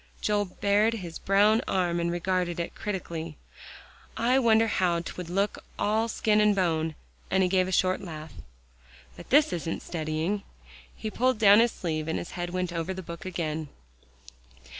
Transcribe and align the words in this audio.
'"Joel 0.21 0.45
bared 0.45 0.95
his 0.95 1.19
brown 1.19 1.61
arm 1.67 1.99
and 1.99 2.11
regarded 2.11 2.59
it 2.59 2.73
critically. 2.73 3.37
"I 4.17 4.39
wonder 4.39 4.65
how 4.65 4.99
'twould 5.01 5.29
look 5.29 5.63
all 5.77 6.07
skin 6.07 6.41
and 6.41 6.55
bone," 6.55 6.95
and 7.29 7.43
he 7.43 7.47
gave 7.49 7.67
a 7.67 7.71
short 7.71 8.01
laugh. 8.01 8.33
"But 9.15 9.29
this 9.29 9.53
isn't 9.53 9.83
studying." 9.83 10.41
He 10.95 11.11
pulled 11.11 11.37
down 11.37 11.59
his 11.59 11.71
sleeve, 11.71 12.07
and 12.07 12.17
his 12.17 12.31
head 12.31 12.49
went 12.49 12.73
over 12.73 12.95
the 12.95 13.03
book 13.03 13.25
again. 13.25 13.69